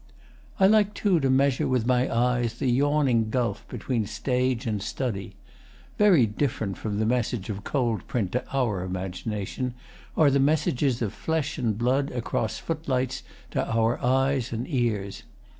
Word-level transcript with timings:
I 0.59 0.65
like, 0.65 0.95
too, 0.95 1.19
to 1.19 1.29
measure 1.29 1.67
with 1.67 1.85
my 1.85 2.11
eyes 2.11 2.55
the 2.55 2.65
yawning 2.71 3.29
gulf 3.29 3.67
between 3.67 4.07
stage 4.07 4.65
and 4.65 4.81
study. 4.81 5.35
Very 5.99 6.25
different 6.25 6.75
from 6.79 6.97
the 6.97 7.05
message 7.05 7.51
of 7.51 7.63
cold 7.63 8.07
print 8.07 8.31
to 8.31 8.43
our 8.51 8.81
imagination 8.83 9.75
are 10.17 10.31
the 10.31 10.39
messages 10.39 11.03
of 11.03 11.13
flesh 11.13 11.59
and 11.59 11.77
blood 11.77 12.09
across 12.09 12.57
footlights 12.57 13.21
to 13.51 13.63
our 13.71 14.03
eyes 14.03 14.51
and 14.51 14.67
ears. 14.67 15.21